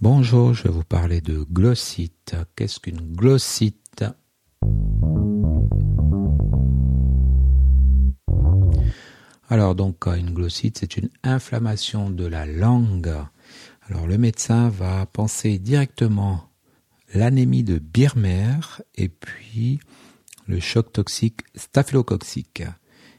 Bonjour, 0.00 0.54
je 0.54 0.62
vais 0.62 0.70
vous 0.70 0.84
parler 0.84 1.20
de 1.20 1.44
glossite. 1.50 2.36
Qu'est-ce 2.54 2.78
qu'une 2.78 3.16
glossite? 3.16 4.04
Alors 9.48 9.74
donc 9.74 10.06
une 10.06 10.32
glossite, 10.32 10.78
c'est 10.78 10.98
une 10.98 11.10
inflammation 11.24 12.10
de 12.10 12.24
la 12.26 12.46
langue. 12.46 13.12
Alors 13.88 14.06
le 14.06 14.18
médecin 14.18 14.68
va 14.68 15.04
penser 15.06 15.58
directement 15.58 16.48
l'anémie 17.12 17.64
de 17.64 17.80
Birmer 17.80 18.60
et 18.94 19.08
puis 19.08 19.80
le 20.46 20.60
choc 20.60 20.92
toxique 20.92 21.40
staphylococcique. 21.56 22.62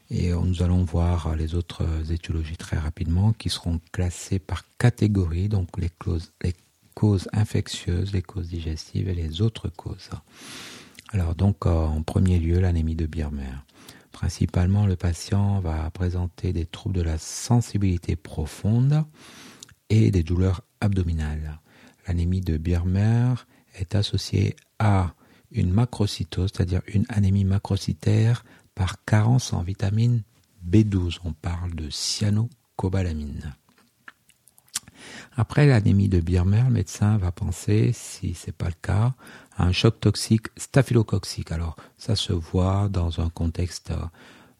Et 0.08 0.32
nous 0.32 0.62
allons 0.62 0.84
voir 0.84 1.36
les 1.36 1.54
autres 1.54 2.10
étiologies 2.10 2.56
très 2.56 2.78
rapidement 2.78 3.34
qui 3.34 3.50
seront 3.50 3.82
classées 3.92 4.38
par 4.38 4.64
catégorie, 4.78 5.50
donc 5.50 5.68
les 5.76 5.90
causes, 5.90 6.32
les 6.42 6.54
causes 6.94 7.28
infectieuses, 7.32 8.12
les 8.12 8.22
causes 8.22 8.48
digestives 8.48 9.08
et 9.08 9.14
les 9.14 9.42
autres 9.42 9.68
causes. 9.68 10.10
Alors 11.10 11.34
donc 11.34 11.66
en 11.66 12.02
premier 12.02 12.38
lieu 12.38 12.60
l'anémie 12.60 12.96
de 12.96 13.06
Birmer. 13.06 13.54
Principalement, 14.12 14.86
le 14.86 14.96
patient 14.96 15.60
va 15.60 15.88
présenter 15.90 16.52
des 16.52 16.66
troubles 16.66 16.96
de 16.96 17.02
la 17.02 17.18
sensibilité 17.18 18.16
profonde 18.16 19.04
et 19.88 20.10
des 20.10 20.22
douleurs 20.22 20.62
abdominales. 20.80 21.60
L'anémie 22.06 22.40
de 22.40 22.56
Birmer 22.56 23.34
est 23.78 23.94
associée 23.94 24.56
à 24.78 25.14
une 25.52 25.72
macrocytose, 25.72 26.50
c'est-à-dire 26.54 26.82
une 26.86 27.06
anémie 27.08 27.44
macrocytaire 27.44 28.44
par 28.74 29.04
carence 29.04 29.52
en 29.52 29.62
vitamine 29.62 30.22
B12. 30.68 31.18
On 31.24 31.32
parle 31.32 31.74
de 31.74 31.88
cyanocobalamine. 31.90 33.54
Après 35.40 35.66
l'anémie 35.66 36.10
de 36.10 36.20
Birmer, 36.20 36.64
le 36.66 36.70
médecin 36.74 37.16
va 37.16 37.32
penser, 37.32 37.92
si 37.94 38.34
ce 38.34 38.48
n'est 38.48 38.52
pas 38.52 38.66
le 38.66 38.74
cas, 38.82 39.14
à 39.56 39.64
un 39.64 39.72
choc 39.72 39.98
toxique 39.98 40.48
staphylococcique. 40.58 41.50
Alors 41.50 41.76
ça 41.96 42.14
se 42.14 42.34
voit 42.34 42.90
dans 42.90 43.22
un 43.22 43.30
contexte 43.30 43.90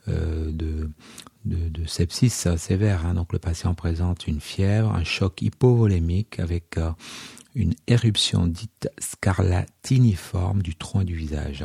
euh, 0.09 0.51
de, 0.51 1.87
sepsis 1.87 2.31
sévère. 2.31 3.05
Hein. 3.05 3.13
Donc 3.13 3.35
le 3.35 3.39
patient 3.39 3.75
présente 3.75 4.27
une 4.27 4.41
fièvre, 4.41 4.95
un 4.95 5.05
choc 5.05 5.43
hypovolémique 5.43 6.41
avec 6.41 6.79
euh, 6.79 6.93
une 7.55 7.75
éruption 7.87 8.47
dite 8.47 8.89
scarlatiniforme 8.99 10.63
du 10.63 10.77
tronc 10.77 11.05
du 11.05 11.15
visage. 11.15 11.63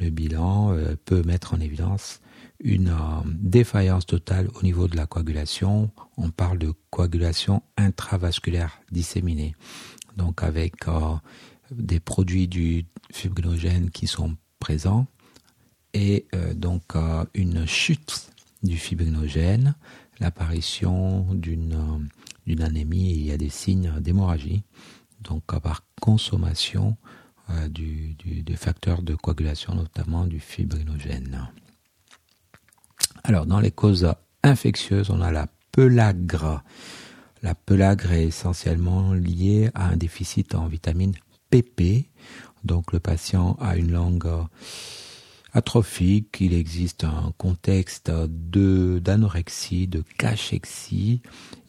Le 0.00 0.08
bilan 0.08 0.72
euh, 0.72 0.96
peut 1.04 1.22
mettre 1.22 1.52
en 1.52 1.60
évidence 1.60 2.22
une 2.62 2.88
euh, 2.88 3.22
défaillance 3.26 4.06
totale 4.06 4.48
au 4.54 4.62
niveau 4.62 4.88
de 4.88 4.96
la 4.96 5.06
coagulation. 5.06 5.90
On 6.16 6.30
parle 6.30 6.58
de 6.58 6.72
coagulation 6.90 7.62
intravasculaire 7.76 8.80
disséminée. 8.90 9.54
Donc 10.16 10.42
avec 10.42 10.88
euh, 10.88 11.16
des 11.70 12.00
produits 12.00 12.48
du 12.48 12.86
fibrinogène 13.12 13.90
qui 13.90 14.06
sont 14.06 14.36
présents 14.58 15.06
et 15.94 16.26
donc 16.54 16.94
une 17.34 17.66
chute 17.66 18.30
du 18.62 18.78
fibrinogène, 18.78 19.74
l'apparition 20.20 21.26
d'une 21.34 22.02
anémie 22.60 23.10
il 23.10 23.26
y 23.26 23.32
a 23.32 23.36
des 23.36 23.50
signes 23.50 23.92
d'hémorragie, 24.00 24.62
donc 25.20 25.44
par 25.60 25.84
consommation 26.00 26.96
euh, 27.50 27.68
du, 27.68 28.14
des 28.14 28.56
facteurs 28.56 29.02
de 29.02 29.14
coagulation, 29.14 29.74
notamment 29.74 30.26
du 30.26 30.38
fibrinogène. 30.38 31.48
Alors, 33.24 33.46
dans 33.46 33.60
les 33.60 33.70
causes 33.70 34.12
infectieuses, 34.42 35.10
on 35.10 35.20
a 35.20 35.30
la 35.30 35.46
pelagre. 35.70 36.62
La 37.42 37.54
pelagre 37.54 38.12
est 38.12 38.24
essentiellement 38.24 39.12
liée 39.12 39.70
à 39.74 39.88
un 39.88 39.96
déficit 39.96 40.54
en 40.54 40.66
vitamine 40.66 41.14
PP. 41.50 42.08
Donc, 42.64 42.92
le 42.92 43.00
patient 43.00 43.56
a 43.60 43.76
une 43.76 43.92
langue 43.92 44.28
atrophique, 45.52 46.38
il 46.40 46.54
existe 46.54 47.04
un 47.04 47.32
contexte 47.36 48.10
d'anorexie, 48.10 49.86
de 49.86 50.02
cachexie, 50.18 51.20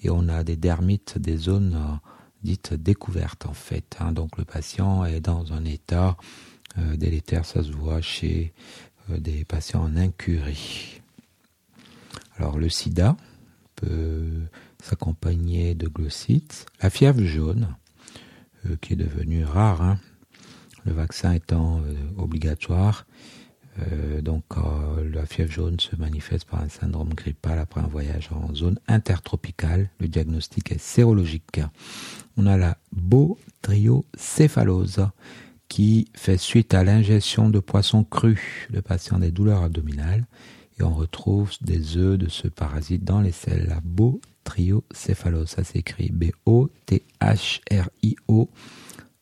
et 0.02 0.09
on 0.09 0.30
a 0.30 0.44
des 0.44 0.56
dermites, 0.56 1.18
des 1.18 1.38
zones 1.38 2.00
dites 2.44 2.74
découvertes 2.74 3.46
en 3.46 3.53
fait. 3.53 3.97
Hein. 4.00 4.12
Donc 4.12 4.38
le 4.38 4.46
patient 4.46 5.06
est 5.06 5.22
dans 5.22 5.53
un 5.53 5.66
état 5.66 6.18
euh, 6.78 6.96
délétère, 6.96 7.46
ça 7.46 7.63
se 7.63 7.72
voit 7.72 8.02
chez 8.02 8.53
euh, 9.09 9.18
des 9.18 9.46
patients 9.46 9.84
en 9.84 9.96
incurie. 9.96 11.03
Alors 12.38 12.57
le 12.57 12.69
sida 12.69 13.16
peut 13.75 14.41
s'accompagner 14.81 15.75
de 15.75 15.88
glossites, 15.88 16.66
la 16.81 16.89
fièvre 16.89 17.23
jaune, 17.23 17.75
qui 18.81 18.94
est 18.94 18.97
devenue 18.97 19.44
rare, 19.44 19.81
hein. 19.81 19.99
le 20.85 20.94
vaccin 20.94 21.33
étant 21.33 21.81
obligatoire, 22.17 23.05
euh, 23.79 24.21
donc 24.21 24.44
euh, 24.57 25.09
la 25.11 25.25
fièvre 25.25 25.51
jaune 25.51 25.79
se 25.79 25.95
manifeste 25.95 26.47
par 26.47 26.61
un 26.61 26.69
syndrome 26.69 27.11
grippal 27.13 27.57
après 27.59 27.81
un 27.81 27.88
voyage 27.88 28.29
en 28.31 28.53
zone 28.53 28.77
intertropicale. 28.88 29.89
Le 30.00 30.07
diagnostic 30.07 30.71
est 30.71 30.79
sérologique. 30.79 31.59
On 32.38 32.45
a 32.45 32.55
la 32.57 32.77
botriocéphalose 32.91 35.07
qui 35.69 36.07
fait 36.15 36.38
suite 36.38 36.75
à 36.75 36.83
l'ingestion 36.83 37.50
de 37.50 37.59
poissons 37.59 38.03
crus. 38.03 38.67
Le 38.71 38.83
patient 38.83 39.19
des 39.19 39.31
douleurs 39.31 39.63
abdominales 39.63 40.25
et 40.79 40.84
on 40.84 40.94
retrouve 40.94 41.51
des 41.61 41.97
œufs 41.97 42.17
de 42.17 42.29
ce 42.29 42.47
parasite 42.47 43.03
dans 43.03 43.22
les 43.22 43.31
selles. 43.31 43.67
La 43.67 43.81
ça 45.45 45.63
s'écrit 45.63 46.11
B-O-T-H-R-I-O 46.11 46.50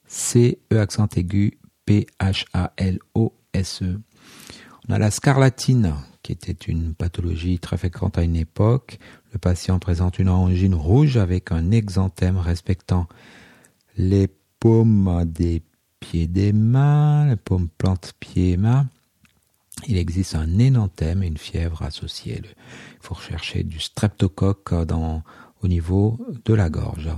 C-E 0.07 0.77
accent 0.77 1.07
aigu 1.15 1.57
P-H-A-L-O-S-E. 1.85 3.29
On 4.89 4.93
a 4.93 4.99
la 4.99 5.09
scarlatine, 5.11 5.93
qui 6.21 6.33
était 6.33 6.51
une 6.51 6.93
pathologie 6.93 7.59
très 7.59 7.77
fréquente 7.77 8.17
à 8.17 8.23
une 8.23 8.35
époque. 8.35 8.99
Le 9.31 9.39
patient 9.39 9.79
présente 9.79 10.19
une 10.19 10.27
angine 10.29 10.75
rouge 10.75 11.15
avec 11.15 11.53
un 11.53 11.71
exanthème 11.71 12.37
respectant 12.37 13.07
les 13.97 14.27
paumes 14.59 15.23
des 15.25 15.61
pieds 15.99 16.27
des 16.27 16.51
mains, 16.51 17.29
les 17.29 17.35
paumes 17.37 17.69
plantes 17.77 18.13
pieds 18.19 18.51
et 18.51 18.57
mains. 18.57 18.87
Il 19.87 19.97
existe 19.97 20.35
un 20.35 20.59
énanthème 20.59 21.23
et 21.23 21.27
une 21.27 21.37
fièvre 21.37 21.81
associée. 21.81 22.41
Il 22.43 22.97
faut 23.01 23.15
rechercher 23.15 23.63
du 23.63 23.79
streptocoque 23.79 24.73
au 25.61 25.67
niveau 25.67 26.19
de 26.45 26.53
la 26.53 26.69
gorge. 26.69 27.09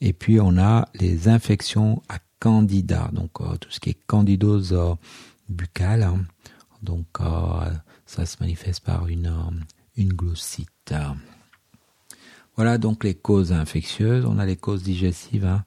Et 0.00 0.12
puis 0.12 0.40
on 0.40 0.58
a 0.58 0.88
les 0.94 1.28
infections 1.28 2.02
à 2.08 2.18
candida, 2.40 3.10
donc 3.12 3.40
euh, 3.40 3.56
tout 3.56 3.70
ce 3.70 3.78
qui 3.78 3.90
est 3.90 3.98
candidose 4.06 4.76
buccale. 5.48 6.10
Donc 6.82 7.06
euh, 7.20 7.70
ça 8.06 8.26
se 8.26 8.38
manifeste 8.40 8.84
par 8.84 9.06
une, 9.08 9.26
euh, 9.26 9.60
une 9.96 10.12
glossite. 10.12 10.94
Voilà 12.56 12.78
donc 12.78 13.04
les 13.04 13.14
causes 13.14 13.52
infectieuses. 13.52 14.24
On 14.24 14.38
a 14.38 14.46
les 14.46 14.56
causes 14.56 14.82
digestives. 14.82 15.46
Hein. 15.46 15.64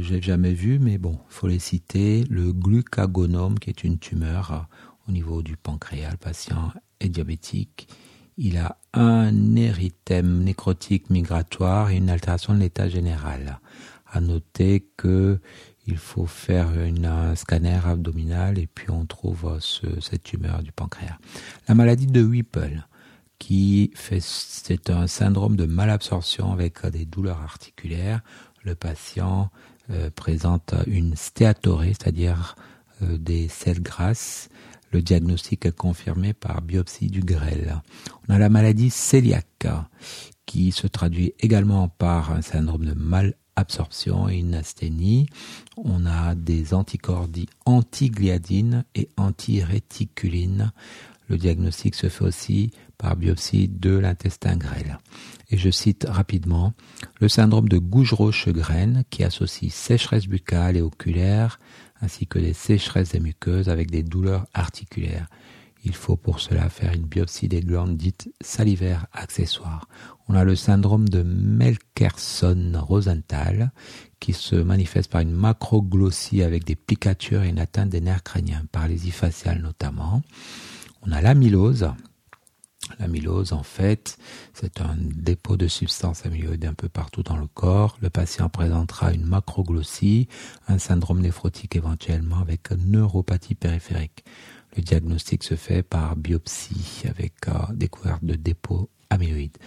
J'ai 0.00 0.20
jamais 0.20 0.52
vu, 0.52 0.78
mais 0.78 0.98
bon, 0.98 1.18
faut 1.28 1.46
les 1.46 1.58
citer. 1.58 2.24
Le 2.28 2.52
glucagonome, 2.52 3.58
qui 3.58 3.70
est 3.70 3.84
une 3.84 3.98
tumeur 3.98 4.68
au 5.08 5.12
niveau 5.12 5.42
du 5.42 5.56
pancréas. 5.56 6.10
Le 6.10 6.16
patient 6.16 6.72
est 7.00 7.08
diabétique. 7.08 7.88
Il 8.36 8.56
a 8.56 8.78
un 8.94 9.56
érythème 9.56 10.42
nécrotique 10.42 11.10
migratoire 11.10 11.90
et 11.90 11.96
une 11.96 12.10
altération 12.10 12.54
de 12.54 12.60
l'état 12.60 12.88
général. 12.88 13.60
À 14.10 14.20
noter 14.20 14.86
que 14.96 15.40
il 15.86 15.96
faut 15.96 16.26
faire 16.26 16.68
un 16.68 17.34
scanner 17.34 17.80
abdominal 17.84 18.58
et 18.58 18.68
puis 18.68 18.90
on 18.90 19.04
trouve 19.04 19.58
cette 19.60 20.22
tumeur 20.22 20.62
du 20.62 20.70
pancréas. 20.70 21.18
La 21.66 21.74
maladie 21.74 22.06
de 22.06 22.22
Whipple, 22.22 22.86
qui 23.38 23.90
fait, 23.96 24.22
c'est 24.22 24.90
un 24.90 25.08
syndrome 25.08 25.56
de 25.56 25.66
malabsorption 25.66 26.52
avec 26.52 26.86
des 26.86 27.04
douleurs 27.04 27.40
articulaires. 27.40 28.20
Le 28.62 28.76
patient 28.76 29.50
euh, 29.90 30.10
présente 30.10 30.74
une 30.86 31.16
stéatorée, 31.16 31.88
c'est-à-dire 31.88 32.54
euh, 33.02 33.18
des 33.18 33.48
selles 33.48 33.82
grasses. 33.82 34.48
Le 34.92 35.00
diagnostic 35.00 35.64
est 35.64 35.76
confirmé 35.76 36.34
par 36.34 36.60
biopsie 36.60 37.08
du 37.08 37.20
grêle. 37.20 37.80
On 38.28 38.34
a 38.34 38.38
la 38.38 38.50
maladie 38.50 38.90
cœliaque 38.90 39.66
qui 40.44 40.70
se 40.70 40.86
traduit 40.86 41.32
également 41.40 41.88
par 41.88 42.30
un 42.30 42.42
syndrome 42.42 42.84
de 42.84 42.92
mal 42.92 43.34
absorption 43.56 44.28
et 44.28 44.36
une 44.36 44.54
asthénie. 44.54 45.26
On 45.76 46.04
a 46.04 46.34
des 46.34 46.74
anticorps 46.74 47.28
antigliadines 47.64 48.84
et 48.94 49.08
antiréticulines. 49.16 50.72
Le 51.28 51.38
diagnostic 51.38 51.94
se 51.94 52.08
fait 52.08 52.24
aussi 52.24 52.70
par 53.02 53.16
biopsie 53.16 53.68
de 53.68 53.98
l'intestin 53.98 54.56
grêle. 54.56 54.98
Et 55.50 55.58
je 55.58 55.70
cite 55.70 56.06
rapidement 56.08 56.72
le 57.20 57.28
syndrome 57.28 57.68
de 57.68 57.78
Gougerot-Chegren 57.78 59.02
qui 59.10 59.24
associe 59.24 59.74
sécheresse 59.74 60.28
buccale 60.28 60.76
et 60.76 60.82
oculaire 60.82 61.58
ainsi 62.00 62.28
que 62.28 62.38
des 62.38 62.52
sécheresses 62.52 63.10
des 63.10 63.18
muqueuses 63.20 63.68
avec 63.68 63.90
des 63.90 64.04
douleurs 64.04 64.46
articulaires. 64.54 65.26
Il 65.84 65.96
faut 65.96 66.16
pour 66.16 66.38
cela 66.38 66.68
faire 66.68 66.92
une 66.92 67.06
biopsie 67.06 67.48
des 67.48 67.60
glandes 67.60 67.96
dites 67.96 68.32
salivaires 68.40 69.08
accessoires. 69.12 69.88
On 70.28 70.34
a 70.34 70.44
le 70.44 70.54
syndrome 70.54 71.08
de 71.08 71.24
Melkerson-Rosenthal 71.24 73.72
qui 74.20 74.32
se 74.32 74.54
manifeste 74.54 75.10
par 75.10 75.22
une 75.22 75.32
macroglossie 75.32 76.44
avec 76.44 76.62
des 76.64 76.76
plicatures 76.76 77.42
et 77.42 77.48
une 77.48 77.58
atteinte 77.58 77.88
des 77.88 78.00
nerfs 78.00 78.22
crâniens, 78.22 78.62
paralysie 78.70 79.10
faciale 79.10 79.60
notamment. 79.60 80.22
On 81.04 81.10
a 81.10 81.20
l'amylose. 81.20 81.88
L'amylose, 82.98 83.52
en 83.52 83.62
fait, 83.62 84.18
c'est 84.54 84.80
un 84.80 84.96
dépôt 84.98 85.56
de 85.56 85.68
substances 85.68 86.26
amyloïdes 86.26 86.64
un 86.64 86.74
peu 86.74 86.88
partout 86.88 87.22
dans 87.22 87.36
le 87.36 87.46
corps. 87.46 87.96
Le 88.02 88.10
patient 88.10 88.48
présentera 88.48 89.12
une 89.12 89.24
macroglossie, 89.24 90.28
un 90.68 90.78
syndrome 90.78 91.20
néphrotique 91.20 91.76
éventuellement 91.76 92.38
avec 92.38 92.70
neuropathie 92.72 93.54
périphérique. 93.54 94.24
Le 94.76 94.82
diagnostic 94.82 95.44
se 95.44 95.54
fait 95.54 95.82
par 95.82 96.16
biopsie 96.16 97.04
avec 97.08 97.34
euh, 97.48 97.52
découverte 97.72 98.24
de 98.24 98.34
dépôts 98.34 98.90
amyloïdes. 99.10 99.58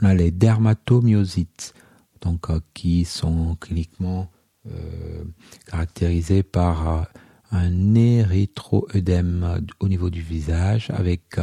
On 0.00 0.06
a 0.06 0.14
les 0.14 0.30
dermatomyosites, 0.30 1.74
donc 2.20 2.50
euh, 2.50 2.60
qui 2.74 3.04
sont 3.04 3.56
cliniquement 3.60 4.30
euh, 4.66 5.24
caractérisés 5.66 6.42
par 6.42 6.88
euh, 6.88 7.02
un 7.50 7.94
érythroœdème 7.94 9.64
au 9.80 9.88
niveau 9.88 10.10
du 10.10 10.20
visage, 10.20 10.90
avec 10.90 11.36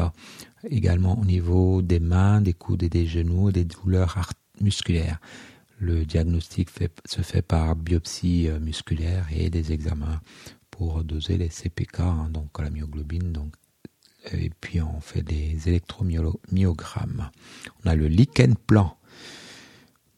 également 0.70 1.20
au 1.20 1.26
niveau 1.26 1.82
des 1.82 2.00
mains, 2.00 2.42
des 2.42 2.54
coudes 2.54 2.84
et 2.84 2.90
des 2.90 3.08
genoux, 3.08 3.52
des 3.52 3.66
douleurs 3.66 4.32
musculaires. 4.62 5.20
Le 5.80 6.06
diagnostic 6.06 6.70
se 7.06 7.22
fait 7.22 7.42
par 7.42 7.76
biopsie 7.76 8.50
musculaire 8.62 9.28
et 9.36 9.50
des 9.50 9.74
examens 9.74 10.22
pour 10.72 11.04
doser 11.04 11.38
les 11.38 11.50
CPK, 11.50 12.00
hein, 12.00 12.30
donc 12.32 12.60
la 12.60 12.70
myoglobine, 12.70 13.32
donc 13.32 13.54
et 14.34 14.52
puis 14.62 14.82
on 14.82 15.00
fait 15.00 15.22
des 15.22 15.58
électromyogrammes. 15.68 17.30
On 17.84 17.90
a 17.90 17.96
le 17.96 18.08
lichen 18.08 18.56
plan. 18.56 18.98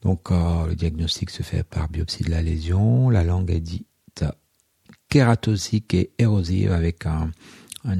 Donc 0.02 0.30
euh, 0.30 0.66
le 0.66 0.74
diagnostic 0.74 1.30
se 1.30 1.42
fait 1.42 1.64
par 1.64 1.88
biopsie 1.88 2.24
de 2.24 2.30
la 2.30 2.42
lésion. 2.42 3.10
La 3.10 3.24
langue 3.24 3.50
kératosique 5.08 5.94
et 5.94 6.10
érosive 6.18 6.72
avec 6.72 7.06
un, 7.06 7.30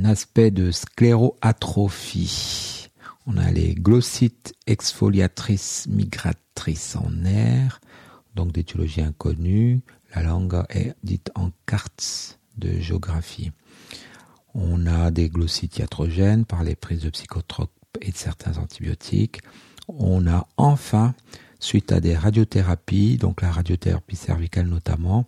aspect 0.05 0.51
de 0.51 0.71
scléroatrophie. 0.71 2.91
On 3.27 3.39
a 3.39 3.51
les 3.51 3.75
glossites 3.75 4.53
exfoliatrices 4.67 5.87
migratrices 5.89 6.97
en 6.97 7.25
air, 7.25 7.81
donc 8.35 8.53
d'étiologie 8.53 9.01
inconnue. 9.01 9.81
La 10.15 10.23
langue 10.23 10.63
est 10.69 10.95
dite 11.03 11.31
en 11.35 11.51
cartes 11.65 12.39
de 12.59 12.79
géographie. 12.81 13.53
On 14.53 14.87
a 14.87 15.11
des 15.11 15.31
glossites 15.31 15.79
iatrogènes 15.79 16.45
par 16.45 16.65
les 16.65 16.77
prises 16.77 17.03
de 17.03 17.11
psychotropes 17.11 17.73
et 18.03 18.11
de 18.11 18.17
certains 18.17 18.59
antibiotiques. 18.59 19.41
On 19.89 20.27
a 20.27 20.47
enfin, 20.59 21.15
suite 21.59 21.93
à 21.93 22.01
des 22.01 22.17
radiothérapies, 22.17 23.17
donc 23.17 23.43
la 23.43 23.51
radiothérapie 23.51 24.17
cervicale 24.17 24.67
notamment, 24.67 25.27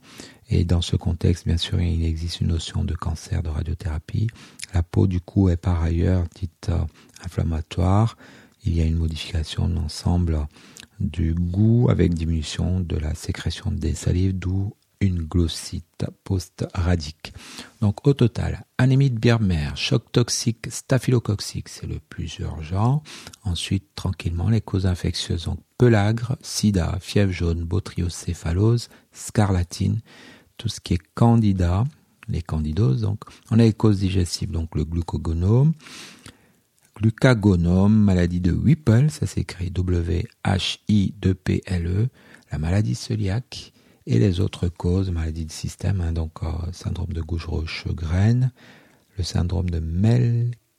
et 0.50 0.64
dans 0.64 0.82
ce 0.82 0.96
contexte, 0.96 1.46
bien 1.46 1.56
sûr, 1.56 1.80
il 1.80 2.04
existe 2.04 2.40
une 2.40 2.48
notion 2.48 2.84
de 2.84 2.94
cancer 2.94 3.42
de 3.42 3.48
radiothérapie. 3.48 4.26
La 4.74 4.82
peau, 4.82 5.06
du 5.06 5.20
coup, 5.20 5.48
est 5.48 5.56
par 5.56 5.80
ailleurs 5.82 6.24
dite 6.34 6.68
euh, 6.70 6.84
inflammatoire. 7.24 8.16
Il 8.64 8.74
y 8.74 8.80
a 8.80 8.84
une 8.84 8.96
modification 8.96 9.68
de 9.68 9.74
l'ensemble 9.74 10.46
du 10.98 11.34
goût 11.34 11.88
avec 11.88 12.14
diminution 12.14 12.80
de 12.80 12.96
la 12.96 13.14
sécrétion 13.14 13.70
des 13.70 13.94
salives, 13.94 14.36
d'où 14.36 14.74
une 15.00 15.22
glossite 15.22 16.04
post-radique. 16.24 17.32
Donc 17.80 18.06
au 18.06 18.12
total, 18.12 18.66
anémie 18.76 19.10
de 19.10 19.18
Birmer, 19.18 19.70
choc 19.74 20.12
toxique, 20.12 20.66
staphylococcique, 20.68 21.70
c'est 21.70 21.86
le 21.86 22.00
plus 22.00 22.38
urgent. 22.40 23.02
Ensuite, 23.44 23.94
tranquillement, 23.94 24.50
les 24.50 24.60
causes 24.60 24.86
infectieuses, 24.86 25.44
donc 25.44 25.60
pelagre, 25.80 26.36
sida, 26.42 26.98
fièvre 27.00 27.32
jaune, 27.32 27.64
botryocéphalose, 27.64 28.90
scarlatine, 29.12 30.02
tout 30.58 30.68
ce 30.68 30.78
qui 30.78 30.92
est 30.92 31.00
candida, 31.14 31.84
les 32.28 32.42
candidoses. 32.42 33.08
On 33.50 33.58
a 33.58 33.62
les 33.62 33.72
causes 33.72 34.00
digestives, 34.00 34.50
donc 34.50 34.74
le 34.74 34.84
glucogonome, 34.84 35.72
glucagonome, 36.96 37.96
maladie 37.96 38.42
de 38.42 38.52
Whipple, 38.52 39.08
ça 39.08 39.26
s'écrit 39.26 39.70
W-H-I-2-P-L-E, 39.70 42.08
la 42.52 42.58
maladie 42.58 42.94
cœliaque, 42.94 43.72
et 44.06 44.18
les 44.18 44.40
autres 44.40 44.68
causes, 44.68 45.10
maladies 45.10 45.46
de 45.46 45.52
système, 45.52 46.02
hein, 46.02 46.12
donc 46.12 46.42
euh, 46.42 46.48
syndrome 46.72 47.14
de 47.14 47.22
Gouge-Roche-Graine, 47.22 48.52
le 49.16 49.24
syndrome 49.24 49.70
de 49.70 49.80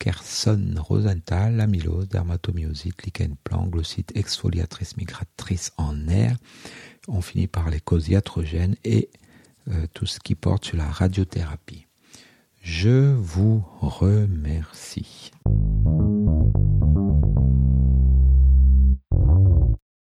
Melkerson-Rosenthal, 0.01 1.55
l'amylose, 1.55 2.07
dermatomyosite, 2.09 3.03
lichen 3.03 3.35
plan, 3.43 3.67
glossite 3.67 4.11
exfoliatrice 4.15 4.97
migratrice 4.97 5.71
en 5.77 6.07
air. 6.07 6.37
On 7.07 7.21
finit 7.21 7.47
par 7.47 7.69
les 7.69 7.79
causes 7.79 8.09
iatrogènes 8.09 8.75
et 8.83 9.09
euh, 9.69 9.85
tout 9.93 10.07
ce 10.07 10.19
qui 10.19 10.35
porte 10.35 10.65
sur 10.65 10.77
la 10.77 10.89
radiothérapie. 10.89 11.85
Je 12.61 13.13
vous 13.13 13.63
remercie. 13.79 15.31